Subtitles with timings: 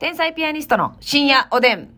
[0.00, 1.90] 天才ピアニストの深夜おでん。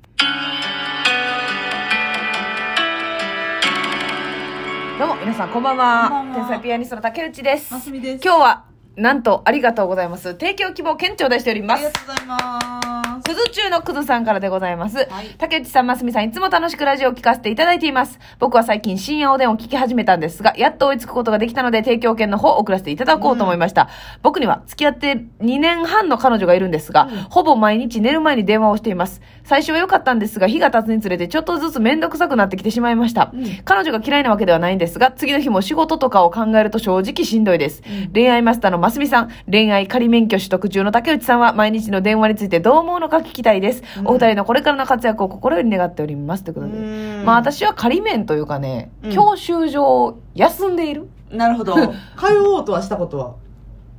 [4.98, 6.08] どうも、皆さんこんばんは。
[6.08, 7.72] こんばんは天才ピアニストの竹内です。
[7.72, 8.24] ますみです。
[8.24, 8.64] 今日は、
[8.96, 10.32] なんと、ありがとうございます。
[10.32, 12.00] 提供希望券頂戴しておりますありが。
[12.00, 12.81] とうございます。
[13.22, 15.08] クズ中のクズさんからでございます。
[15.08, 18.18] はい竹内さん、ますみさん、いつも楽しくラジオを聞かせていただいています。
[18.38, 23.88] 僕は最近深夜おでんを聞き始めたんですが、やっと追いつくことができたので、提供券の方を送らせていただこうと思いました。
[24.22, 29.20] 僕には付き合って2年半の彼女がいるんですが、ほぼ毎日寝る前に電話をしています。
[29.44, 33.30] 最初は良かったんですが、日が経つにつれてちょっとずつめんどくさくなってきてしまいました。
[33.32, 37.82] うん彼女が嫌いなわけではないんですが、次の日も仕事とかを考えると正直しんどいです。
[38.12, 43.82] 恋愛マスターのますみさん、恋愛仮免許取得中の竹内さんは毎日の電話についてどう思うのか聞きたいです。
[44.04, 46.44] お二人のこれからの活躍を心より願っております。
[46.44, 46.72] ということで。
[46.72, 51.08] うんまあ私は仮免というかね、うん教習所休んでいる。
[51.30, 51.74] なるほど。
[52.18, 53.34] 通おうとはしたことは？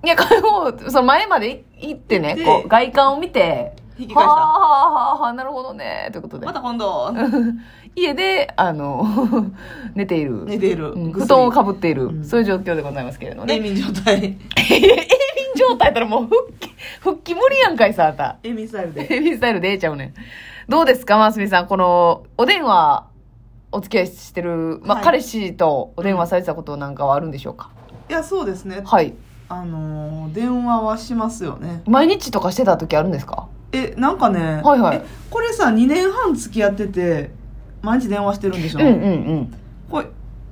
[0.03, 6.45] いや、これもう、その前まで行ってね、でこう、外観を見て、引き返したはあはあはあはあ、なるほどね、ということで。
[6.45, 7.13] また今度、
[7.95, 9.05] 家で、あの、
[9.95, 10.43] 寝ている。
[10.45, 10.91] 寝ている。
[10.91, 13.55] うん布団をかぶっている、うんそういう状況でございますけれどもね。
[13.55, 14.15] 永眠状態。
[14.15, 14.37] 永眠
[15.55, 18.37] 状態やったらもう復帰、復帰無理やんかいさ、あた。
[18.43, 19.07] 永眠スタイルで。
[19.09, 20.13] 永眠スタイルでええちゃうねん。
[20.69, 21.67] どうですか、ますみさん。
[21.67, 23.07] この、お電話、
[23.71, 27.71] お付き合いしてる、まあ、はい彼氏とお電話されてたことなんかはあるんでしょうか、
[28.09, 28.81] いや、そうですね。
[28.85, 29.13] はい。
[29.49, 31.81] あのー、電話はしますよね。
[31.85, 33.47] 毎日とかしてた時あるんですか？
[33.71, 37.31] え、なんかね、はいはいえこれさ、2年半付き合ってて、
[37.81, 38.79] 毎日電話してるんでしょ？
[38.79, 39.05] うんうんう
[39.41, 39.53] ん。
[39.89, 40.07] これ、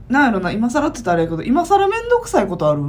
[0.10, 2.82] なんやろな、今更って言ったらあれやけど、今更めんどくさいことある？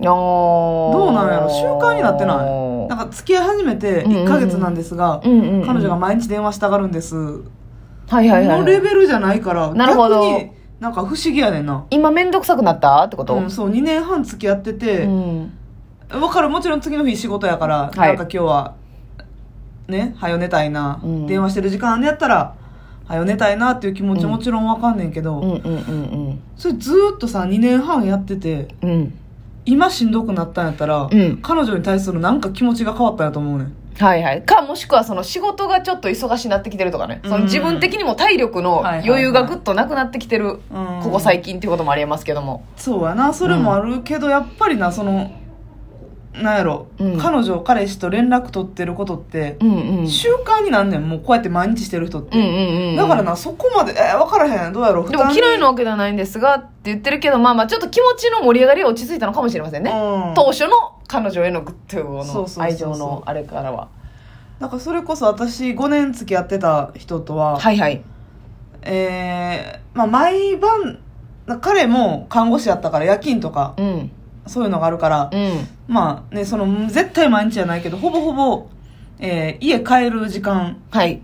[0.00, 1.48] どどうなんやろ？
[1.48, 2.88] 習慣になってない？
[2.88, 5.32] なんか付き合い始めて1ヶ月なんですが、彼
[5.78, 7.16] 女が毎日電話したがるんです。
[7.16, 10.30] はいはいはい、のレベルじゃないから、なるほど。
[10.30, 10.50] 逆に
[10.80, 11.86] なんか不思議やねんな。
[11.90, 13.04] 今めんどくさくなった？
[13.04, 15.52] ってこと、うん、そう、2年半付き合ってて、うん。
[16.10, 17.96] わかる、もちろん次の日仕事やから、い。
[17.96, 18.74] なんか今日は、
[19.88, 21.26] ね、はよ寝たいな、うん。
[21.26, 22.56] 電話してる時間でやったら、
[23.06, 25.40] はよ寝たいなっていう気持ちもちろんわかんねんけど、
[26.56, 29.18] それずーっとさ、2年半やってて、うんうん
[29.66, 33.76] 今しんどくなったんやったら、うん彼女に対するなんか気持ちが変わったんやと思うねん。
[33.96, 34.42] はいはい。
[34.42, 37.20] か、もしくはその仕事がちょっと忙しになってきてるとかね。
[37.24, 42.64] その自分的にも体力の余裕がぐっとなくなってきてる、うんここ最近っていうこともありえますけども。
[42.76, 45.30] そうやなそれもあるけど、やっぱりなその
[46.42, 50.08] なんやろ、うん彼女彼氏と連絡取ってることって、うんうん。
[50.08, 52.96] 習慣になんねんもうこうやって毎日してる人って、うんうんうん。
[52.96, 59.90] だからなそこまでえー、分からへんどうやろうでも嫌いなわけではないんですがって言ってるけど、まあまあちょっと気持ちの盛り上がりは落ち着いたのかもしれませんね。
[59.90, 60.70] うん当初の
[61.06, 63.88] 彼女へのグッとそうそうそうそうの愛情のあれからは。
[64.58, 68.02] だからそれこそ私5年付き合ってた人とは、はいはい。
[68.82, 70.98] えーまあ、毎晩
[71.60, 74.10] 彼も看護師やったから夜勤とかうん。
[74.46, 75.66] そういうのがあるから、うん。
[75.88, 78.66] まあねその絶対毎日じゃないけどほぼほぼ、
[79.18, 81.20] えー家帰る時間はい。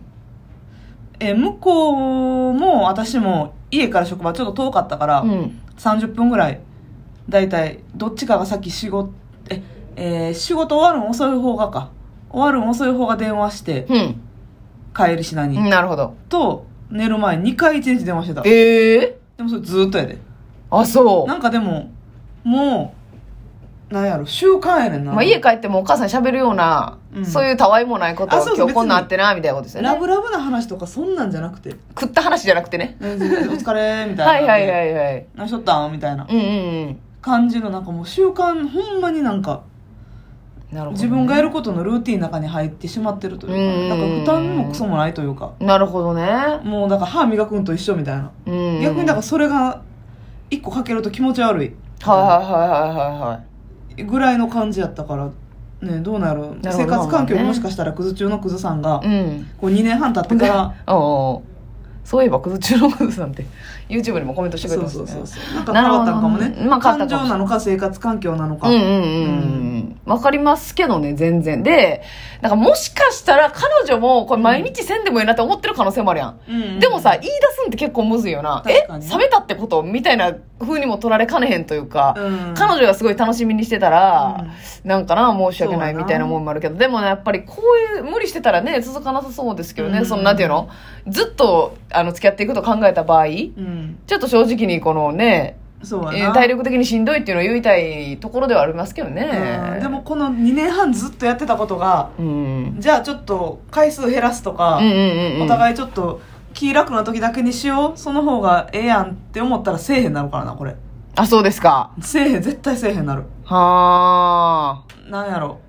[1.21, 5.61] えー向こうも私も家から職場ちょっと遠かったから、うん。
[5.77, 6.61] 30分ぐらい
[7.29, 9.13] だいたいどっちかが先仕事
[9.49, 9.63] え、
[9.97, 11.91] えー仕事終わるん遅い方がか
[12.31, 14.21] 終わるん遅い方が電話してうん。
[14.97, 16.15] 帰りしなに、なるほど。
[16.29, 20.19] と寝る前2回1日電話してたでええもそれずーっとやで
[20.71, 21.29] あ、そう。
[21.29, 21.91] なんかでも
[22.43, 23.00] もう
[23.91, 27.27] なんやろ習慣やねんな、まあ、家帰ってもお母さんに喋るような、うん。
[27.27, 29.89] そういうたわいもないことをあそうそう今日こんなんあってなみたいなことですよね。
[29.89, 31.71] ラブラブな話とかそんなんじゃなくて。
[31.99, 34.49] 食った話じゃなくてね「えーお疲れ」みたいな。
[34.49, 35.27] はいはいはいはい。
[35.35, 36.27] 何しとったん?」みたいな。
[36.29, 39.63] うん感じのなんかもう習慣ほんまになんか
[40.73, 46.61] なるほどね、自分がやることのルーティンの中に入ってしまってるといううんか、なんか負担もクソもないというか、なるほどね。
[46.63, 48.31] もうだから歯磨くんと一緒みたいな。
[48.47, 49.83] うん逆にだからそれが
[50.49, 53.50] 一個かけると気持ち悪いはいはいはいはいはい
[54.05, 55.31] ぐらいの感じやったから、
[55.89, 59.51] ね、どうなる生活環境もしかしたらクズ中のクズさんが、はいうん。
[59.59, 61.43] こう2年半経ってから、おうおう。
[62.05, 63.47] そういえばクズ中のクズさんって
[63.89, 65.37] YouTube にもコメントしてくれそうてますね。
[65.37, 65.55] そうそうそう。
[65.55, 66.41] なんか変わったんかもね。
[66.41, 66.65] なるほど。
[66.65, 67.21] ねまあ変わったかも。
[67.21, 68.69] 感情なのか生活環境なのか。
[68.69, 68.93] うんうんうん。
[68.93, 69.80] うん。
[70.05, 71.63] わかりますけどね、全然。
[71.63, 72.03] で、
[72.41, 76.41] なんかもしかしたら彼女もこれ毎日せんでもいいなって思ってる可能性もあるやん。
[76.49, 78.63] うんうんでもさ、言い出すんって結構むずいよな。
[78.67, 84.47] え冷めたってことみたいな風にも取られかねへんというか、うん彼女がすごい楽しみにしてたら、
[84.85, 87.57] なんかな、申し訳ないみたいなもんもあるけど、でもね、やっぱりこ
[87.95, 90.69] ういう、無理してたらね、続かなさそうですけどね、うんその、なんていうの
[91.07, 93.99] ずっと、あの、付き合っていくと考えた場合、うん。
[94.07, 96.19] ちょっと正直にこのね、そうやな。
[96.19, 99.73] えー体力的にしんどいっていうのを言いたいところではありますけどね。
[99.75, 105.43] うんでもこの2年半ずっとやってたことが、うん、じゃあちょっと回数減らすとか、うんうんうんうん。
[105.43, 106.21] お互いちょっと
[106.53, 110.77] 気楽な時だけにしようその方がええやんって思ったらせえへんなるからなこれ。
[111.17, 111.91] あ、そうですか。
[112.01, 113.25] せえへん絶対せえへんなる。
[113.45, 115.11] はあ。
[115.11, 115.61] なんやろ。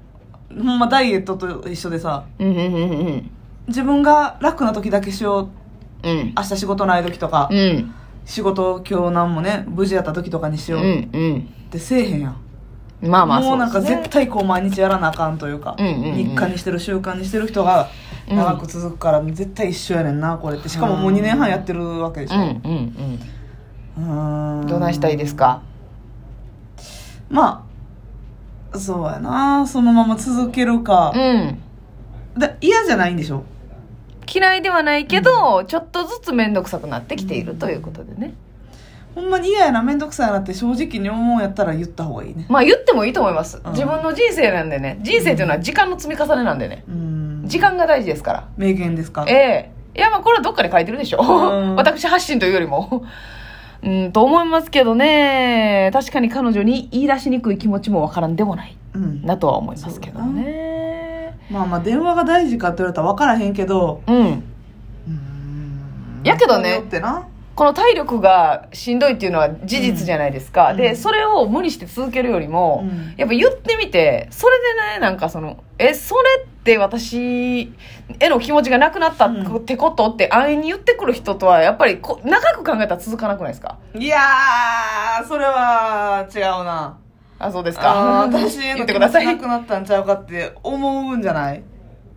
[0.56, 3.32] ほんまダイエットと一緒でさうんうんうんうん。
[3.68, 5.50] 自分が楽な時だけしよ
[6.04, 6.10] う。
[6.10, 6.34] うん。
[6.36, 7.94] 明日仕事ない時とか、うん
[8.26, 10.86] 仕事今日なんもね無事やった時とかにしうよう。
[10.86, 12.32] っんてせえへんやん、
[13.02, 16.14] うんまあまあもうなんか絶対こう毎日やらなあかんというか、うんうんうん。
[16.14, 17.90] 日課にしてる習慣にしてる人が
[18.30, 18.38] うん。
[18.38, 20.70] 長く続くから絶対一緒やねんなこれって。
[20.70, 22.36] しかももう2年半やってるわけでしょ。
[22.36, 22.52] うんうん
[23.98, 24.02] うーう
[24.62, 24.68] んん。
[24.68, 25.64] どないしたいですか？
[27.30, 27.66] ま
[28.74, 29.66] あそうやな。
[29.66, 31.12] そのまま続けるか。
[31.16, 31.60] う、ん。
[32.40, 33.44] で嫌じゃないんでしょ？
[34.34, 38.34] 嫌いではないけど、ちょっとずつ面倒くさくなってきているということでね。
[39.14, 42.46] ほんまに嫌やな面倒くさいなって正直に思うんやったら言った方がいいね。
[42.48, 43.62] まあ言ってもいいと思います、ん。
[43.72, 45.00] 自分の人生なんでね。
[45.02, 46.86] 人生というのは時間の積み重ねなんでね。
[46.88, 47.44] うん。
[47.46, 48.48] 時間が大事ですから。
[48.56, 49.26] 名言ですか？
[49.28, 49.72] ええ。
[49.98, 51.20] いやまあこれはどっかで書いてるでしょ。
[51.20, 51.76] うん。
[51.78, 53.04] 私発信というよりも。
[53.84, 55.90] うんと思いますけどね。
[55.92, 58.78] 確かに彼女に言い出しにくい気持ちもわからんでもない。
[58.94, 59.26] うん。
[59.26, 60.81] なとは思いますけどね
[61.52, 64.16] まあまあ電話が大事かって言われたら分からへんけどうん。
[64.16, 64.44] うん。
[66.24, 66.84] やけどね
[67.54, 70.78] この体力がしんどいっていうのは事実じゃないですか、うん。
[70.78, 73.14] でそれを無理して続けるよりも、うん。
[73.18, 77.74] やっぱ言ってみてそれでねなんかそのえそれって私
[78.20, 83.78] への気持ちがなくなったってことって安易に言ってくる人とはやっぱりこ長く考えたら続かなくないですか？
[83.96, 86.98] いやーそれは違うな
[87.46, 89.26] あそうですあかー 私へ言の気ってください。
[89.26, 91.64] 持ちなくなったんちゃうかって思うんじゃない？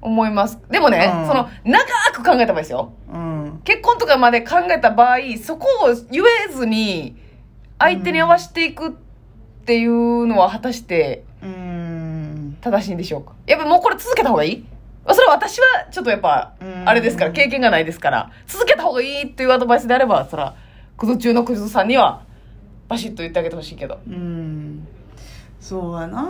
[0.01, 0.59] 思います。
[0.71, 1.27] でもね、うん。
[1.27, 2.93] その長く考えた場合ですよ。
[3.13, 3.61] うん。
[3.65, 7.17] 結婚とかまで考えた場合そこを言えずに
[7.79, 8.93] 相手に合わせていくっ
[9.65, 12.57] ていうのは果たしてうん。
[12.61, 13.33] 正しいんでしょうか？
[13.47, 14.65] やっぱもうこれ続けた方がいい？
[15.11, 16.83] それは私はちょっとやっぱうん。
[16.89, 20.55] あれですから経験がないですから続けた方がいいっていうアドバイスであればそら
[20.99, 22.23] クズ中のクズさんには
[22.89, 23.99] バシッと言ってあげてほしいけど。
[24.07, 24.87] うん
[25.65, 26.29] そうやな。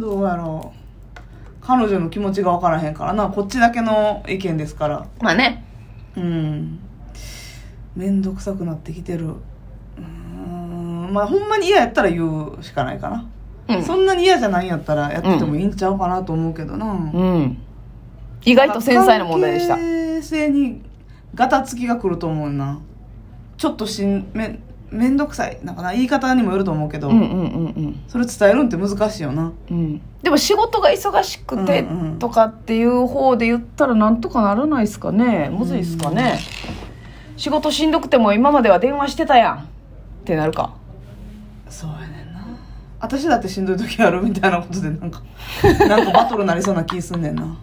[0.00, 1.20] どうやろう。
[1.60, 3.28] 彼女の気持ちが分からへんからな。
[3.28, 5.06] こっちだけの意見ですから。
[5.20, 5.64] まあね。
[6.16, 6.80] うん。
[7.94, 9.28] 面倒くさくなってきてる。
[9.28, 11.10] うーん。
[11.12, 13.28] まあほんまに嫌やったら言うしかないかな、
[13.68, 13.84] うん。
[13.84, 17.58] そんなに嫌じゃないんやったらやっててもいいんちゃうかなと思うけどな、うん。
[18.44, 19.76] 意外と繊細な問題でした。
[19.76, 20.82] 関係性に
[21.36, 22.80] ガタつきが来ると思うな。
[23.58, 24.58] ちょっとしんめ
[24.96, 25.58] めんどくさい。
[25.62, 27.38] なんかな言い方にもよると思うけど、うんうんうんう
[27.88, 28.00] ん。
[28.08, 29.52] それ伝えるんって難しいよな。
[29.70, 30.00] うん。
[30.22, 35.50] でも仕事が忙しくてうんうんとかっていう方で言ったらなんとかならないですかね。
[35.50, 36.38] むずいですかね。
[37.36, 39.56] 仕事しんどくても今までは電話してたやん。
[39.58, 39.60] っ
[40.24, 40.74] てなるか。
[41.68, 42.46] そうやねんな。
[43.00, 45.22] 私だってしんどい時あるみたいなことでなんか
[45.86, 47.56] なんかバトルなりそうな気すんねんな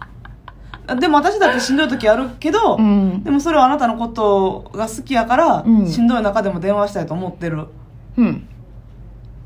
[1.00, 3.22] でも私だってしんどい時あるけど、うん。
[3.24, 5.86] でもそれはあなたのことが好きやから、うん。
[5.86, 7.66] しんどい中でも電話したいと思ってる。
[8.18, 8.46] うん。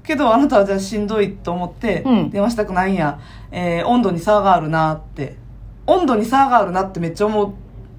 [0.02, 2.31] けどあなたはじゃあしんどいと思ってうん。
[2.31, 3.19] 電話したくないんや、
[3.52, 5.37] えー温度に差があるなって。
[5.87, 7.52] 温度に差があるなってめっちゃ思う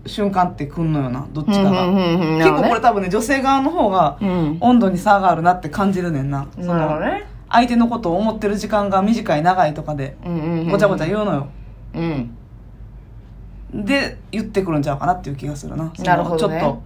[0.06, 4.58] 瞬間ってくんのよなどっちかが、結構これ多分ね女性側の方がうん。
[4.60, 7.00] 温度に差があるなって感じるねんな、その
[7.50, 10.18] 相手のことを思ってる時間が短い長いとかで
[10.70, 11.48] ごちゃごちゃ言うのよ、
[11.96, 12.36] うん
[13.74, 15.92] で言ってくるんちゃうかなっていう気がするな。
[16.00, 16.60] なるほどね。
[16.60, 16.82] ちょっと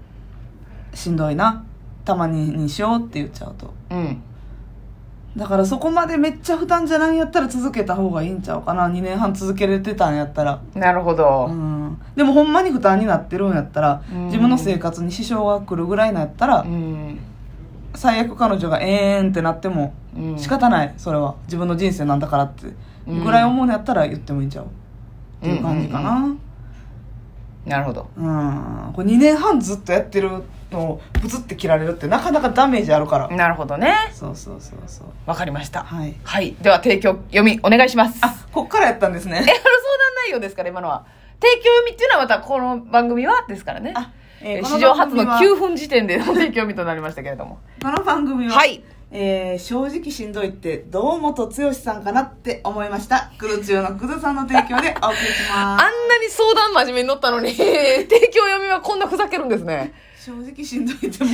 [0.97, 1.63] しんどいな
[2.05, 3.73] たまににしようって言っちゃうと。
[3.89, 4.21] うん。
[5.35, 8.87] だからそこまでめっちゃ負担じゃないんやったら続けた方がいいんちゃうかな。
[8.87, 10.61] 2年半続けれてたんやったら。
[10.75, 11.97] なるほど、うん。
[12.15, 14.25] でもほんまに負担になってるんやったらうん。
[14.25, 17.19] 自分の生活に支障が来るぐらいなんやったらうん。
[17.95, 20.37] 最悪彼女がえーんってなってもうん。
[20.37, 21.35] 仕方ないそれは。
[21.45, 22.67] 自分の人生なんだからって。
[23.07, 24.65] ぐらい思うんやったら言ってもいいんちゃう。
[24.65, 24.67] っ
[25.41, 26.35] ていう感じかな
[27.65, 28.09] なるほど。
[28.17, 28.91] うん。
[28.93, 30.29] これ2年半ずっとやってる
[30.71, 33.29] のをブツって切られるってなかなかダメージあるから。
[33.29, 33.95] なるほどね。
[34.13, 35.07] そうそうそうそう。
[35.25, 35.83] わかりました。
[35.83, 36.15] はい。
[36.23, 36.55] はい。
[36.61, 38.19] では提供読みお願いします。
[38.21, 39.35] あこっからやったんですね。
[39.35, 39.61] えあの相談
[40.27, 41.05] 内容ですから今のは。
[41.41, 43.93] 提供読みっていうのはまたこの番組はですからね。
[43.95, 47.59] あええー史上初のこ番組は9分時点での提供読みとなりましたけれども。
[47.81, 48.83] この番組は、はい
[49.15, 53.31] えー正直しんどいって堂本剛さんかなって思いました。
[53.37, 59.93] クルチューのクズさんの提供でお送りしあんまなに相談真面目に乗ったのに 提供読みはこんなふざけるんですね。
[60.17, 61.29] す正直しんどいっても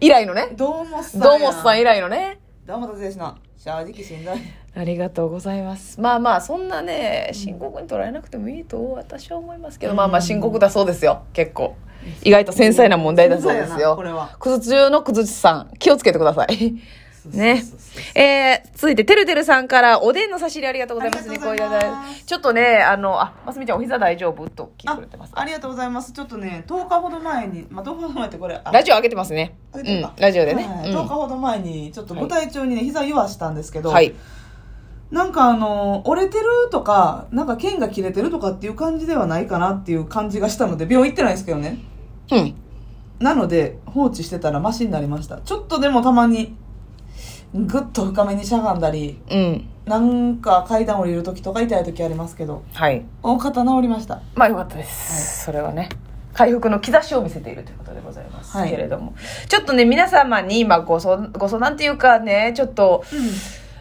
[0.00, 0.48] 以来 のね。
[0.52, 4.36] う堂本さんどうもさん以以来のね堂本剛の正直しんどい。
[4.74, 6.00] ありがとうございます。
[6.00, 9.96] まあまあそんなね深刻に捉えなくてもいいと私は思いますけど、うん。
[9.98, 11.24] まあまあ深刻だそうですよ。
[11.34, 11.76] 結構。
[12.22, 14.36] 意外と繊細な問題だそうです繊細やなこれよは。
[14.38, 16.74] くず中のくずちさん気をつけてください
[17.26, 17.62] ね。
[18.14, 22.24] えー、続いて、てるてるさんから、おでんの差し入れありがとうございます。
[22.24, 24.48] ちょっとね、あの、あ、ますみちゃんお膝大丈夫？
[24.48, 25.32] と聞いてくれてます。
[25.34, 29.56] あありがとうございますちょっとね10日ほど前にまあ10日ほど前ってこれあラジオ上げてますね。
[29.74, 30.64] うんラジオでね。
[30.64, 34.14] はいうん10日ほど前にちょっとご体調にね膝言わしたんですけど、はい。
[35.10, 41.78] なんかあの、折れてるとか、なんか剣が切れてるとかっていう感じではないかなっていう感じがしたので、病院行ってないんですけどね。
[42.32, 42.54] うん。
[43.20, 45.40] なので、放置してたらマシになりました。
[45.40, 46.56] ちょっとでもたまに、
[47.54, 49.68] ぐっと深めにしゃがんだり、うん。
[49.86, 53.04] なんか階段降りる時とか痛い時ありますけど、はい。
[53.22, 54.22] 大方治りました。
[54.34, 55.44] まあよかったです。
[55.44, 55.88] それはね。
[56.34, 59.14] 回復の兆しを見せているということでございますはいけれども、
[59.48, 63.04] ちょっとね皆様に今ご相ご相談っていうかねちょっと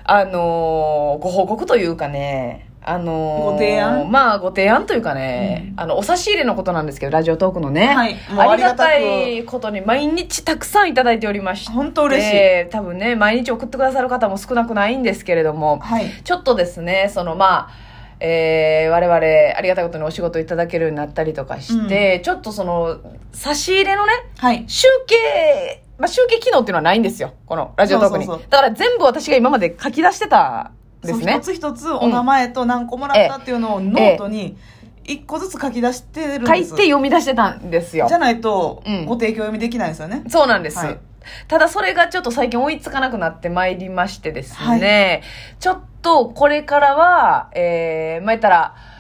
[0.03, 4.12] あのーご報告というかねあのーご提案？
[4.12, 16.10] まあご提案というかね、あのお差し入れのことなんですけどラジオトークのね、はいありがたいことに毎日たくさんいただいておりまして本当嬉しい多分ね毎日送ってくださる方も少なくないんですけれども、はい。
[16.24, 17.72] ちょっとですね、そのまあ、
[18.20, 19.18] えー我々
[19.58, 23.00] ありがたいことにお仕事いただけるようになったりとかして、ちょっとその、
[23.32, 24.63] 差し入れのね、はい。
[24.68, 27.34] 集計、まあ、集計機能っていうのはないんですよ。
[27.46, 28.25] このラジオトークに。
[28.25, 31.41] そうそうそうだから全部私が今まで書き出してたんですね一。
[31.41, 34.57] つ一つお名前と何個もらったっていうのをノートに
[35.05, 36.48] 一個ずつ書き出してるんです。
[36.48, 38.17] 書いて読み出してたんですよじゃ。
[38.17, 40.24] ないとうんご提供読みできないんですよね。
[40.29, 40.79] そうなんです。
[40.79, 41.00] はい
[41.48, 45.24] ただそれがちょっと最近追いつかなくなってまいりましてですね、
[45.57, 48.93] ちょっとこれからは、えー、まあ、言ったら、うん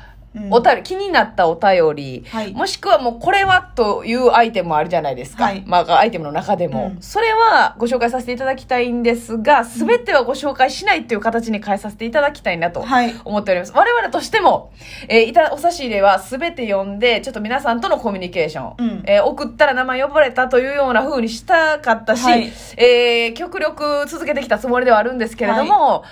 [0.49, 2.53] お便り、気になったお便り、はい。
[2.53, 5.45] もしくはもうこれはというアイテムもあるじゃないですか。
[5.45, 5.63] はい。
[5.65, 7.01] まあアイテムの中でも、うん。
[7.01, 13.13] それはご紹介させていただきたいんですが、すべてはご紹介しないっていう形に変えさせていただきたいなとはい。
[13.25, 13.73] 思っております。
[13.75, 14.71] 我々としても、
[15.07, 19.03] えーいた、お差し入れはすべて読んで、ちょっと皆さんとのコミュニケーション、うん。
[19.05, 22.51] えー送ったら名前呼ばれたというような風にしたかったし、はい。
[22.77, 26.03] えー極力続けてきたつもりではあるんですけれども、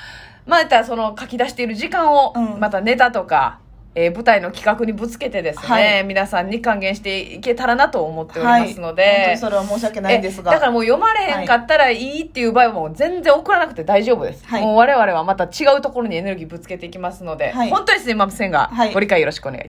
[0.46, 2.60] まあ、その書き出している時間を、うん。
[2.60, 3.60] またネタとか、
[3.93, 8.62] えー舞台の企画にぶつけてですね、はい皆さんに還元していけたらなと思っておりはい。
[8.62, 10.51] ますの本当で、にそれは申し訳ないんですが。
[10.51, 14.45] えだからもう読まれへんかったらいいっていう場合はもう全然送らなくて大丈夫です。
[14.45, 19.60] はいもう我々はまた違うところにエネルギーぶつけていきますので、はい本当にすいませんが、はいご理解よろしくお願いい